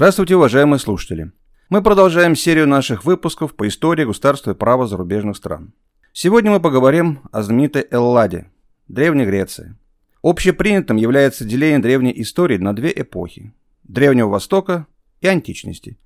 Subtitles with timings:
[0.00, 1.30] Здравствуйте, уважаемые слушатели.
[1.68, 5.74] Мы продолжаем серию наших выпусков по истории государства и права зарубежных стран.
[6.14, 8.50] Сегодня мы поговорим о знаменитой Элладе,
[8.88, 9.76] Древней Греции.
[10.22, 13.52] Общепринятым является деление древней истории на две эпохи–
[13.84, 14.86] Древнего Востока
[15.20, 15.98] и античности,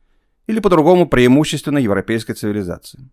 [0.49, 3.09] или по-другому преимущественно европейской цивилизации.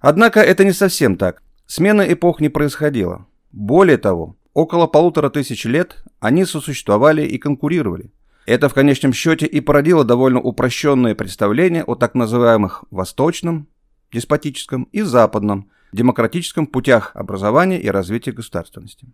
[0.00, 1.44] Однако это не совсем так.
[1.66, 3.28] Смена эпох не происходила.
[3.52, 8.10] Более того, около полутора тысяч лет они сосуществовали и конкурировали.
[8.46, 13.68] Это в конечном счете и породило довольно упрощенное представление о так называемых «восточном»,
[14.12, 19.06] деспотическом и западном, демократическом путях образования и развития государственности.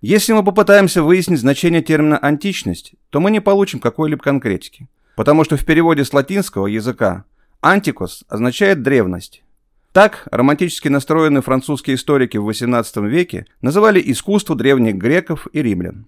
[0.00, 5.56] Если мы попытаемся выяснить значение термина «античность», то мы не получим какой-либо конкретики, потому что
[5.56, 7.24] в переводе с латинского языка
[7.62, 9.42] «антикос» означает «древность»,
[9.92, 16.06] так романтически настроенные французские историки в XVIII веке называли искусство древних греков и римлян.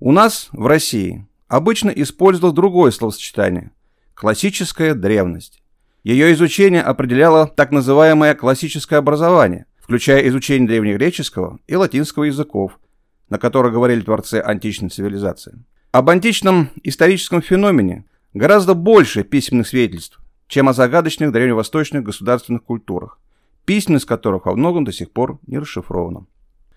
[0.00, 3.70] У нас, в России, обычно использовалось другое словосочетание–
[4.14, 5.62] классическая древность.
[6.02, 12.80] Ее изучение определяло так называемое классическое образование, включая изучение древнегреческого и латинского языков,
[13.28, 15.64] на которых говорили творцы античной цивилизации.
[15.92, 23.20] Об античном историческом феномене гораздо больше письменных свидетельств, чем о загадочных древневосточных государственных культурах,
[23.64, 26.26] письменность которых во многом до сих пор не расшифрована.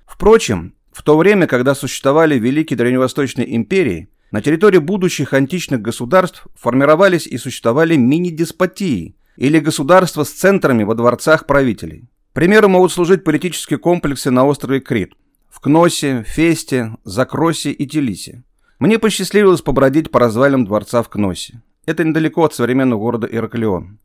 [0.06, 7.28] Впрочем, в то время, когда существовали великие древневосточные империи, на территории будущих античных государств формировались
[7.28, 12.10] и существовали мини-деспотии или государства с центрами во дворцах правителей.
[12.34, 15.14] Примером могут служить политические комплексы на острове Крит,
[15.50, 18.44] в Кносе, Фесте, Закросе и Телисе.
[18.80, 21.62] Мне посчастливилось побродить по развалинам дворца в Кносе.
[21.86, 23.98] Это недалеко от современного города Ираклион.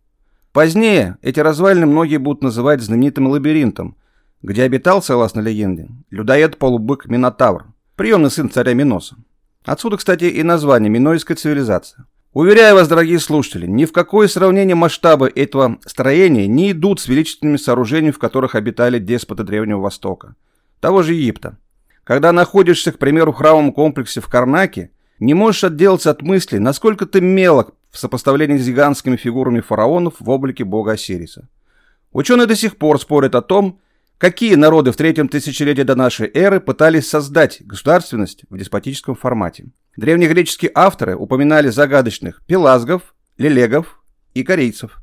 [0.52, 3.96] Позднее эти развалины многие будут называть знаменитым лабиринтом,
[4.40, 9.16] где обитал, согласно легенде, людоед-полубык Минотавр, приемный сын царя Миноса.
[9.64, 12.06] Отсюда, кстати, и название Минойская цивилизация.
[12.32, 17.58] Уверяю вас, дорогие слушатели, ни в какое сравнение масштабы этого строения не идут с величественными
[17.58, 20.34] сооружениями, в которых обитали деспоты Древнего Востока,
[20.80, 21.58] того же Египта.
[22.04, 27.06] Когда находишься, к примеру, в храмовом комплексе в Карнаке, не можешь отделаться от мысли, насколько
[27.06, 31.48] ты мелок в сопоставлении с гигантскими фигурами фараонов в облике бога Осириса.
[32.12, 33.78] Ученые до сих пор спорят о том,
[34.22, 39.72] какие народы в третьем тысячелетии до нашей эры пытались создать государственность в деспотическом формате.
[39.96, 44.00] Древнегреческие авторы упоминали загадочных пелазгов, лелегов
[44.34, 44.98] и корейцев.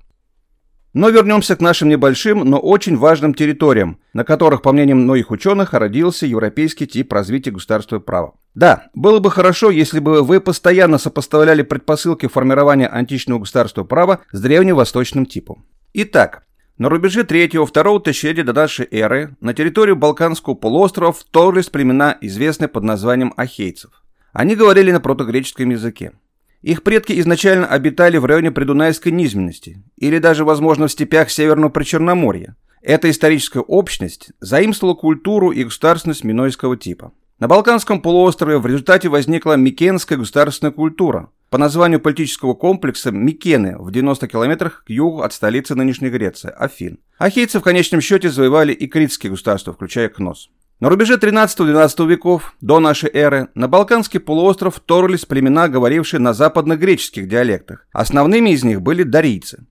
[0.94, 5.74] Но вернемся к нашим небольшим, но очень важным территориям, на которых, по мнениям многих ученых,
[5.74, 8.36] родился европейский тип развития государства права.
[8.56, 14.40] Да, было бы хорошо, если бы вы постоянно сопоставляли предпосылки формирования античного государства права с
[14.40, 15.66] древневосточным типом.
[15.92, 16.46] Итак,
[16.80, 22.86] на рубеже 3-2 тысячелетия до нашей эры на территорию Балканского полуострова вторглись племена, известные под
[22.86, 23.92] названием ахейцев.
[24.32, 26.14] Они говорили на протогреческом языке.
[26.62, 32.56] Их предки изначально обитали в районе Придунайской низменности, или даже, возможно, в степях Северного Причерноморья.
[32.82, 37.12] Эта историческая общность заимствовала культуру и государственность минойского типа.
[37.40, 43.92] На Балканском полуострове в результате возникла Микенская государственная культура по названию политического комплекса Микены в
[43.92, 47.00] 90 километрах к югу от столицы нынешней Греции, Афин.
[47.18, 50.50] Ахейцы в конечном счете завоевали и критские государства, включая Кнос.
[50.80, 57.28] На рубеже 13-12 веков до нашей эры на Балканский полуостров вторглись племена, говорившие на западно-греческих
[57.28, 57.86] диалектах.
[57.92, 59.66] Основными из них были дарийцы.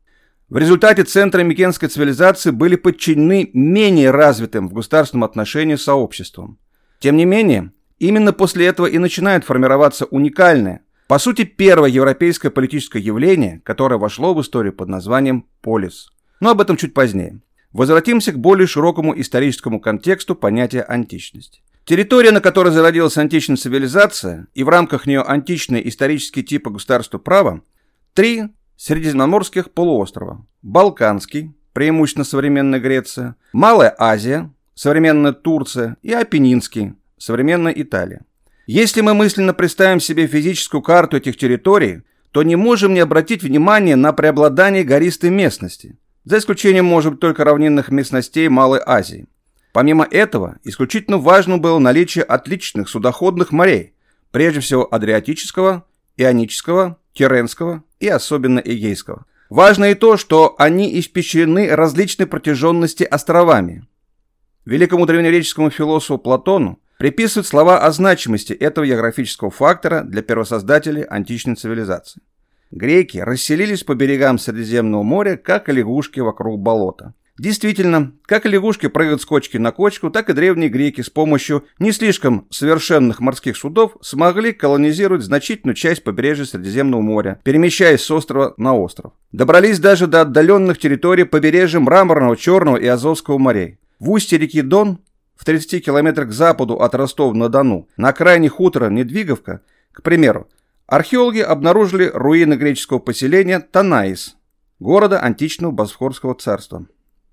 [0.50, 6.58] В результате центры микенской цивилизации были подчинены менее развитым в государственном отношении сообществам.
[7.00, 13.00] Тем не менее, именно после этого и начинает формироваться уникальное, по сути, первое европейское политическое
[13.00, 16.10] явление, которое вошло в историю под названием «полис».
[16.38, 17.40] Но об этом чуть позднее.
[17.72, 21.62] Возвратимся к более широкому историческому контексту понятия античности.
[21.86, 27.62] Территория, на которой зародилась античная цивилизация, и в рамках нее античные исторические типы государства права,
[28.12, 28.42] три
[28.76, 30.46] средиземноморских полуострова.
[30.60, 38.26] Балканский, преимущественно современная Греция, Малая Азия, современная Турция, и Апеннинский, современная Италия.
[38.68, 43.96] Если мы мысленно представим себе физическую карту этих территорий, то не можем не обратить внимание
[43.96, 49.26] на преобладание гористой местности, за исключением, может быть, только равнинных местностей Малой Азии.
[49.72, 53.94] Помимо этого, исключительно важно было наличие отличных судоходных морей,
[54.32, 55.86] прежде всего Адриатического,
[56.18, 59.24] Ионического, Тиренского и особенно Эгейского.
[59.48, 63.86] Важно и то, что они испещрены различной протяженности островами,
[64.66, 72.20] Великому древнегреческому философу Платону приписывают слова о значимости этого географического фактора для первосоздателей античной цивилизации.
[72.70, 77.14] Греки расселились по берегам Средиземного моря, как лягушки вокруг болота.
[77.38, 81.64] Действительно, как и лягушки прыгают с кочки на кочку, так и древние греки с помощью
[81.78, 88.54] не слишком совершенных морских судов смогли колонизировать значительную часть побережья Средиземного моря, перемещаясь с острова
[88.56, 89.12] на остров.
[89.30, 93.78] Добрались даже до отдаленных территорий побережья Мраморного, Черного и Азовского морей.
[94.00, 94.98] В устье реки Дон,
[95.38, 99.62] в 30 километрах к западу от Ростова-на-Дону, на окраине хутора Недвиговка,
[99.92, 100.48] к примеру,
[100.86, 104.36] археологи обнаружили руины греческого поселения Танаис,
[104.78, 106.86] города античного Босфорского царства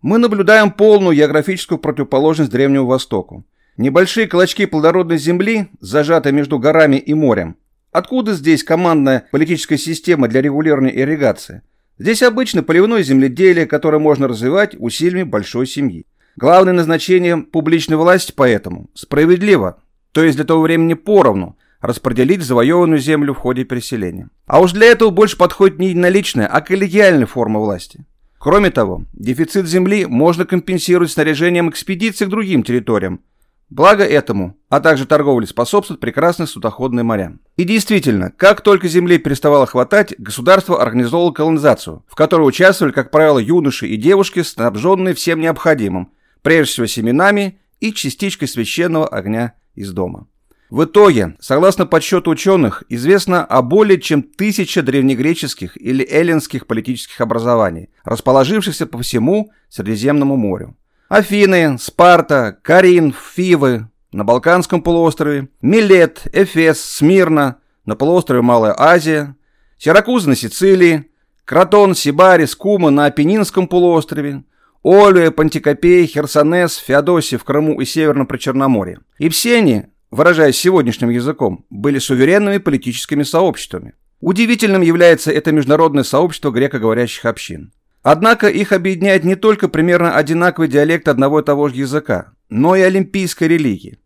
[0.06, 3.44] мы наблюдаем полную географическую противоположность Древнему Востоку.
[3.75, 7.58] Небольшие клочки плодородной земли, зажатые между горами и морем.
[7.92, 11.63] Откуда здесь командная политическая система для регулирования ирригации?
[11.98, 16.06] Здесь обычно поливное земледелие, которое можно развивать усилиями большой семьи.
[16.36, 19.78] Главное назначение публичной власти поэтому– справедливо,
[20.12, 24.30] то есть для того времени поровну, распределить завоеванную землю в ходе переселения.
[24.46, 28.06] А уж для этого больше подходит не наличная, а коллегиальная форма власти.
[28.38, 33.22] Кроме того, дефицит земли можно компенсировать снаряжением экспедиций к другим территориям.
[33.70, 37.38] Благо этому, а также торговле способствуют прекрасные судоходные моря.
[37.58, 43.40] И действительно, как только земли переставало хватать, государство организовало колонизацию, в которой участвовали, как правило,
[43.40, 46.12] юноши и девушки, снабженные всем необходимым,
[46.45, 50.27] прежде всего семенами и частичкой священного огня из дома.
[50.69, 57.89] В итоге, согласно подсчету ученых, известно о более чем тысяче древнегреческих или эллинских политических образований,
[58.03, 60.77] расположившихся по всему Средиземному морю.
[61.09, 69.36] Афины, Спарта, Карин, Фивы на Балканском полуострове, Милет, Эфес, Смирна на полуострове Малая Азия,
[69.80, 71.09] Сиракузы на Сицилии,
[71.44, 74.44] Кратон, Сибарис, Кума на Апеннинском полуострове,
[74.86, 79.00] Олюя, Пантикопей, Херсонес, Феодосия в Крыму и Северном Причерноморье.
[79.18, 79.86] И все они
[80.16, 83.94] выражаясь сегодняшним языком, были суверенными политическими сообществами.
[84.22, 87.74] Удивительным является это международное сообщество грекоговорящих общин.
[88.02, 92.82] Однако их объединяет не только примерно одинаковый диалект одного и того же языка, но и
[92.82, 93.98] олимпийская религия.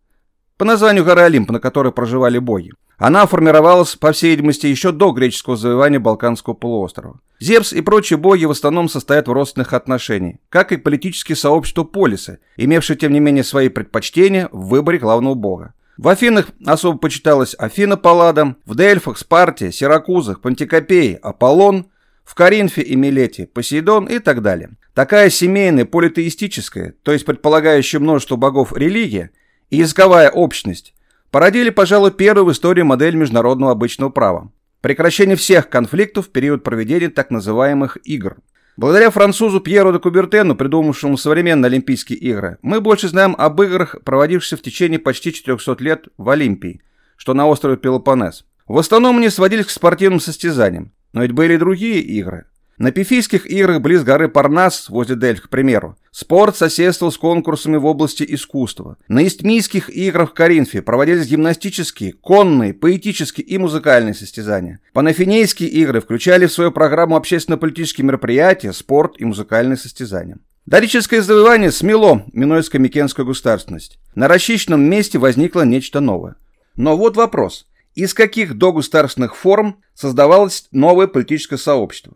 [0.57, 2.71] По названию горы Олимп, на которой проживали боги.
[2.99, 7.21] Она формировалась, по всей видимости, еще до греческого завоевания Балканского полуострова.
[7.39, 12.39] Зевс и прочие боги в основном состоят в родственных отношениях, как и политические сообщества полисы,
[12.57, 15.73] имевшие, тем не менее, свои предпочтения в выборе главного бога.
[15.97, 21.87] В Афинах особо почиталась Афина Паллада, в Дельфах, Спарте, Сиракузах, Пантикопее, Аполлон,
[22.25, 24.71] в Коринфе и Милете, Посейдон и так далее.
[24.93, 29.31] Такая семейная политеистическая, то есть предполагающая множество богов религия,
[29.69, 30.93] и языковая общность
[31.31, 34.51] породили, пожалуй, первую в истории модель международного обычного права.
[34.81, 38.37] Прекращение всех конфликтов в период проведения так называемых игр–
[38.79, 44.55] Благодаря французу Пьеру де Кубертену, придумавшему современные Олимпийские игры, мы больше знаем об играх, проводившихся
[44.55, 46.81] в течение почти 400 лет в Олимпии,
[47.17, 48.45] что на острове Пелопоннес.
[48.69, 52.45] В основном они сводились к спортивным состязаниям, но ведь были и другие игры.
[52.77, 57.85] На Пифийских играх близ горы Парнас, возле Дельф, к примеру, спорт соседствовал с конкурсами в
[57.85, 58.97] области искусства.
[59.07, 64.79] На Истмийских играх в Коринфе проводились гимнастические, конные, поэтические и музыкальные состязания.
[64.93, 70.37] Панафинейские игры включали в свою программу общественно-политические мероприятия, спорт и музыкальные состязания.
[70.65, 73.97] Дорическое завоевание смело Минойско-Микенскую государственность.
[74.13, 76.35] На расчищенном месте возникло нечто новое.
[76.75, 77.65] Но вот вопрос.
[77.95, 82.13] Из каких догосударственных форм создавалось новое политическое сообщество?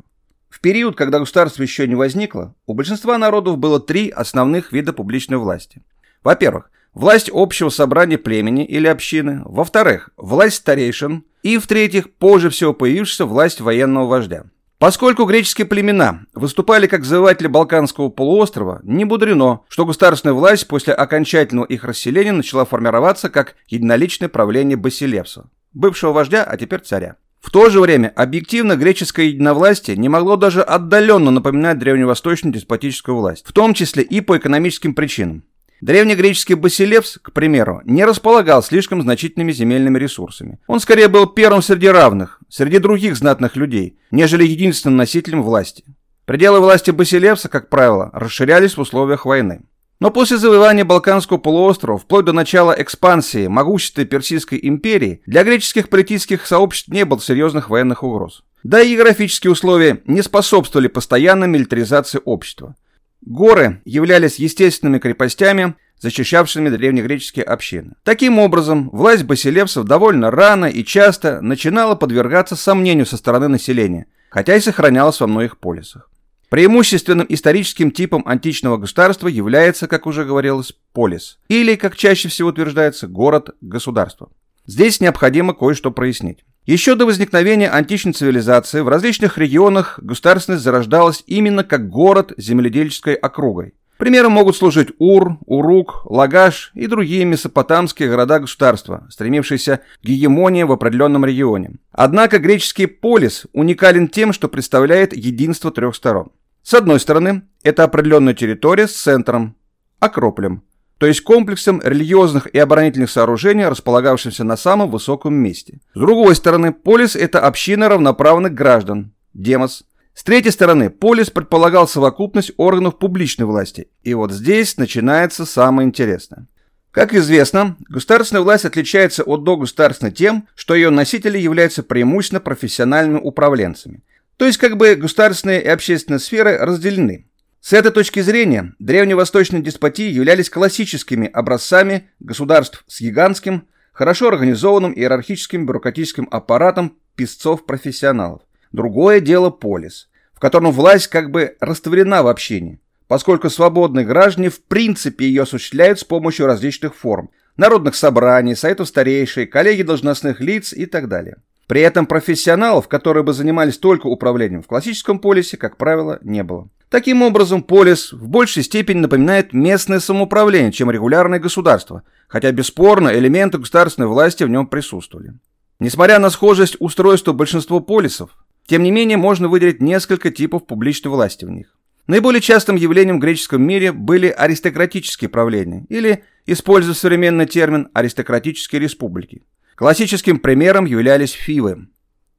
[0.54, 5.40] В период, когда государство еще не возникло, у большинства народов было три основных вида публичной
[5.40, 5.82] власти.
[6.24, 9.42] Во-первых, власть общего собрания племени или общины.
[9.46, 11.24] Во-вторых, власть старейшин.
[11.42, 14.44] И, в-третьих, позже всего появившаяся власть военного вождя.
[14.78, 21.66] Поскольку греческие племена выступали как завоеватели Балканского полуострова, не мудрено, что государственная власть после окончательного
[21.66, 27.16] их расселения начала формироваться как единоличное правление Басилевса, бывшего вождя, а теперь царя.
[27.44, 33.44] В то же время объективно греческое единовластие не могло даже отдаленно напоминать древневосточную деспотическую власть,
[33.46, 35.44] в том числе и по экономическим причинам.
[35.82, 40.60] Древнегреческий Басилевс, к примеру, не располагал слишком значительными земельными ресурсами.
[40.68, 45.84] Он скорее был первым среди равных, среди других знатных людей, нежели единственным носителем власти.
[46.24, 49.64] Пределы власти Басилевса, как правило, расширялись в условиях войны.
[50.00, 56.46] Но после завоевания Балканского полуострова, вплоть до начала экспансии могущества Персидской империи, для греческих политических
[56.46, 58.44] сообществ не было серьезных военных угроз.
[58.64, 62.76] Да и географические условия не способствовали постоянной милитаризации общества.
[63.22, 67.94] Горы являлись естественными крепостями, защищавшими древнегреческие общины.
[68.04, 74.56] Таким образом, власть басилевсов довольно рано и часто начинала подвергаться сомнению со стороны населения, хотя
[74.56, 76.10] и сохранялась во многих полисах.
[76.54, 83.08] Преимущественным историческим типом античного государства является, как уже говорилось, полис, или, как чаще всего утверждается,
[83.08, 84.30] город-государство.
[84.68, 86.46] Здесь необходимо кое-что прояснить.
[86.68, 93.74] Еще до возникновения античной цивилизации в различных регионах государственность зарождалась именно как город земледельческой округой.
[93.98, 101.26] Примером могут служить Ур, Урук, Лагаш и другие месопотамские города-государства, стремившиеся к гегемонии в определенном
[101.26, 101.78] регионе.
[101.92, 106.30] Однако греческий полис уникален тем, что представляет единство трех сторон.
[106.64, 109.56] С одной стороны, это определенная территория с центром,
[110.00, 110.64] Акрополем,
[110.98, 115.80] то есть комплексом религиозных и оборонительных сооружений, располагавшимся на самом высоком месте.
[115.94, 122.52] С другой стороны, полис– это община равноправных граждан, демос, с третьей стороны, полис предполагал совокупность
[122.58, 123.88] органов публичной власти.
[124.04, 126.48] И вот здесь начинается самое интересное.
[126.92, 134.04] Как известно, государственная власть отличается от догосударственной тем, что ее носители являются преимущественно профессиональными управленцами.
[134.38, 137.28] То есть как бы государственные и общественные сферы разделены.
[137.62, 145.66] С этой точки зрения древневосточные деспотии являлись классическими образцами государств с гигантским, хорошо организованным иерархическим
[145.66, 148.42] бюрократическим аппаратом писцов-профессионалов.
[148.72, 154.62] Другое дело полис, в котором власть как бы растворена в общении, поскольку свободные граждане в
[154.64, 160.86] принципе ее осуществляют с помощью различных форм– народных собраний, советов старейшей, коллегий должностных лиц и
[160.86, 161.38] так далее.
[161.74, 166.70] При этом профессионалов, которые бы занимались только управлением в классическом полисе, как правило, не было.
[166.90, 173.58] Таким образом, полис в большей степени напоминает местное самоуправление, чем регулярное государство, хотя бесспорно элементы
[173.58, 175.34] государственной власти в нем присутствовали.
[175.80, 178.30] Несмотря на схожесть устройства большинства полисов,
[178.68, 181.76] тем не менее, можно выделить несколько типов публичной власти в них.
[182.06, 189.42] Наиболее частым явлением в греческом мире были аристократические правления, или, используя современный термин, аристократические республики.
[189.76, 191.88] Классическим примером являлись фивы.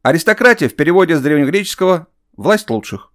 [0.03, 3.11] Аристократия в переводе с древнегреческого «власть лучших».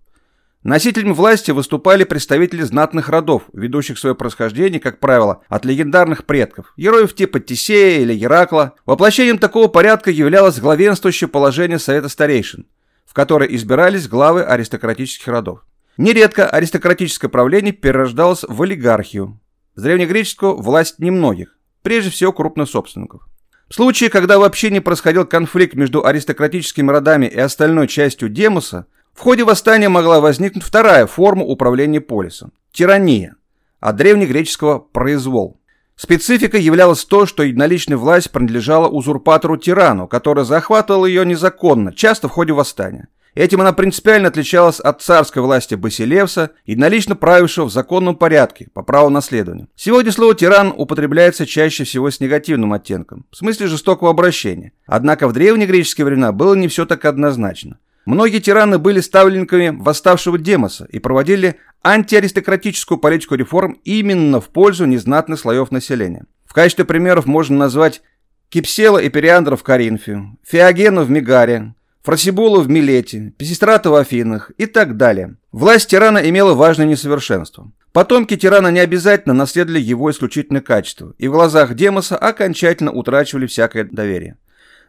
[0.64, 7.16] Носителями власти выступали представители знатных родов, ведущих свое происхождение, как правило, от легендарных предков, героев
[7.16, 8.76] типа Тисея или Геракла.
[8.86, 12.68] Воплощением такого порядка являлось главенствующее положение Совета Старейшин–
[13.10, 15.66] в которой избирались главы аристократических родов.
[15.98, 19.40] Нередко аристократическое правление перерождалось в олигархию.
[19.74, 23.28] С древнегреческого– власть немногих, прежде всего крупных собственников.
[23.70, 29.20] В случае, когда вообще не происходил конфликт между аристократическими родами и остальной частью демоса, в
[29.20, 33.36] ходе восстания могла возникнуть вторая форма управления полисом– тирания,
[33.80, 35.60] от древнегреческого «произвол».
[35.96, 42.54] Спецификой являлось то, что единоличная власть принадлежала узурпатору-тирану, который захватывал ее незаконно, часто в ходе
[42.54, 43.10] восстания.
[43.36, 49.09] Этим она принципиально отличалась от царской власти Басилевса, единолично правившего в законном порядке, по праву
[49.09, 49.67] наследования.
[49.75, 54.71] Сегодня слово «тиран» употребляется чаще всего с негативным оттенком, в смысле жестокого обращения.
[54.88, 57.77] Однако в древнегреческие времена было не все так однозначно.
[58.05, 65.39] Многие тираны были ставленниками восставшего Демоса и проводили антиаристократическую политику реформ именно в пользу незнатных
[65.39, 66.25] слоев населения.
[66.45, 68.01] В качестве примеров можно назвать
[68.50, 74.65] Кипсела и Периандра в Коринфе, Феогена в Мегаре, Фросибула в Милете, Песистрата в Афинах и
[74.65, 75.36] так далее.
[75.51, 77.72] Власть тирана имела важное несовершенство.
[77.91, 83.84] Потомки тирана не обязательно наследовали его исключительные качества, и в глазах Демоса окончательно утрачивали всякое
[83.84, 84.38] доверие.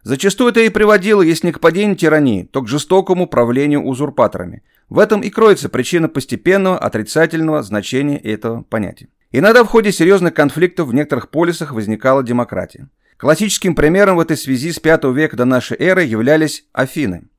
[0.03, 4.63] Зачастую это и приводило, если не к падению тирании, то к жестокому правлению узурпаторами.
[4.89, 9.09] В этом и кроется причина постепенного отрицательного значения этого понятия.
[9.31, 12.87] Иногда в ходе серьезных конфликтов в некоторых полисах возникала демократия.
[13.21, 17.29] Классическим примером в этой связи с V века до нашей эры являлись Афины.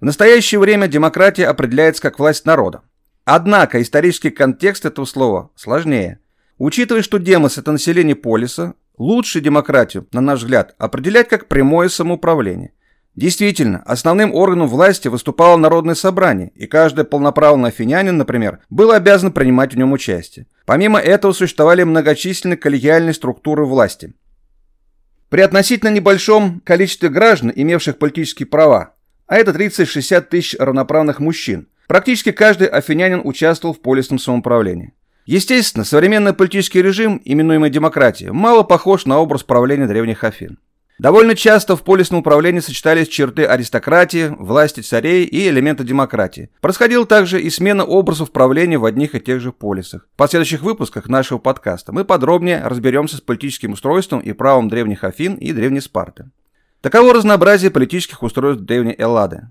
[0.00, 2.82] В настоящее время демократия определяется как власть народа.
[3.24, 6.20] Однако исторический контекст этого слова сложнее.
[6.58, 12.72] Учитывая, что демос– это население полиса, Лучше демократию, на наш взгляд, определять как прямое самоуправление.
[13.16, 19.74] Действительно, основным органом власти выступало Народное собрание, и каждый полноправный афинянин, например, был обязан принимать
[19.74, 20.46] в нем участие.
[20.66, 24.14] Помимо этого существовали многочисленные коллегиальные структуры власти.
[25.32, 28.92] При относительно небольшом количестве граждан, имевших политические права,
[29.26, 34.92] а это 30-60 тысяч равноправных мужчин, практически каждый афинянин участвовал в полисном самоуправлении.
[35.24, 40.58] Естественно, современный политический режим, именуемый демократией, мало похож на образ правления древних Афин.
[41.02, 46.48] Довольно часто в полисном управлении сочетались черты аристократии, власти царей и элементы демократии.
[46.60, 50.06] Происходила также и смена образов правления в одних и тех же полисах.
[50.14, 55.34] В последующих выпусках нашего подкаста мы подробнее разберемся с политическим устройством и правом древних Афин
[55.34, 56.30] и древней Спарты.
[56.82, 59.48] Таково разнообразие политических устройств древней Эллады.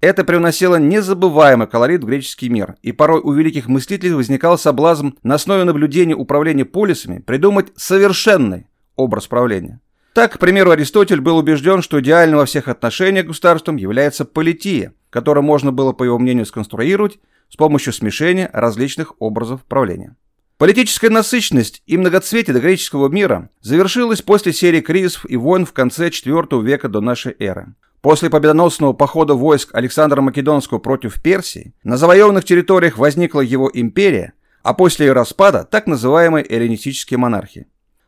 [0.00, 5.34] Это привносило незабываемый колорит в греческий мир, и порой у великих мыслителей возникал соблазн на
[5.34, 9.80] основе наблюдения управления полисами придумать совершенный образ правления.
[10.14, 15.44] Так, к примеру, Аристотель был убежден, что идеальным во всех отношениях государством является полития, которую
[15.44, 20.16] можно было, по его мнению, сконструировать с помощью смешения различных образов правления.
[20.58, 26.62] Политическая насыщенность и многоцветие греческого мира завершилась после серии кризисов и войн в конце IV
[26.62, 27.74] века до нашей эры.
[28.00, 34.74] После победоносного похода войск Александра Македонского против Персии на завоеванных территориях возникла его империя, а
[34.74, 37.66] после ее распада так называемые эллинистические монархии.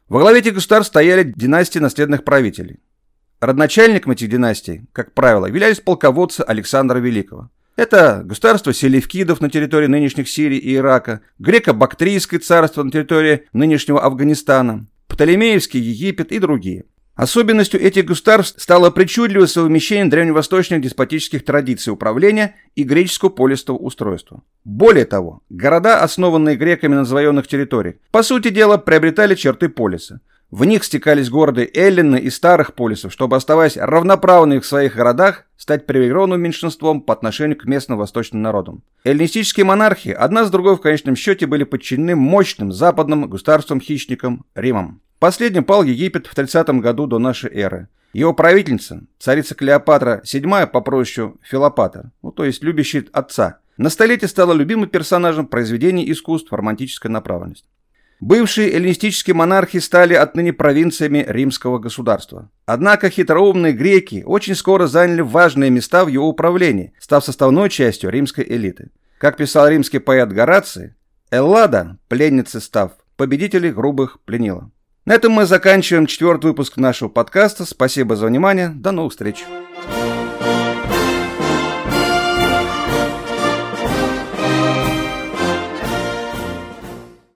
[0.08, 2.80] Во главе этих государств стояли династии наследных правителей.
[3.40, 7.50] Родоначальником этих династий, как правило, являлись полководцы Александра Великого.
[7.76, 14.86] Это государство селевкидов на территории нынешних Сирии и Ирака, греко-бактрийское царство на территории нынешнего Афганистана,
[15.08, 16.84] Птолемеевский Египет и другие.
[17.14, 24.42] Особенностью этих государств стало причудливое совмещение древневосточных деспотических традиций управления и греческого полистого устройства.
[24.64, 30.20] Более того, города, основанные греками на завоеванных территориях, по сути дела приобретали черты полиса.
[30.50, 35.86] В них стекались города Эллины и старых полисов, чтобы, оставаясь равноправными в своих городах, стать
[35.86, 38.82] привилегированным меньшинством по отношению к местным восточным народам.
[39.04, 45.00] Эллинистические монархии одна с другой в конечном счете были подчинены мощным западным государством-хищникам Римом.
[45.18, 47.88] Последним пал Египет в 30 году до нашей эры.
[48.12, 54.28] Его правительница, царица Клеопатра VII по прозвищу Филопатр, ну то есть любящий отца, на столетие
[54.28, 57.66] стала любимым персонажем произведений искусств романтической направленности.
[58.24, 62.50] Бывшие эллинистические монархи стали отныне провинциями римского государства.
[62.64, 68.46] Однако хитроумные греки очень скоро заняли важные места в его управлении, став составной частью римской
[68.48, 68.88] элиты.
[69.18, 70.94] Как писал римский поэт Гораций,
[71.30, 74.70] Эллада, пленницей став, победителей грубых пленила.
[75.04, 77.66] На этом мы заканчиваем четвертый выпуск нашего подкаста.
[77.66, 78.70] Спасибо за внимание.
[78.70, 79.44] До новых встреч.